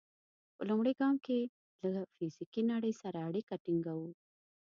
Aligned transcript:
په 0.55 0.61
لومړي 0.69 0.93
ګام 0.99 1.15
کې 1.25 1.39
له 1.93 2.01
فزیکي 2.15 2.61
نړۍ 2.71 2.93
سره 3.01 3.17
اړیکه 3.27 3.53
ټینګوو. 3.65 4.09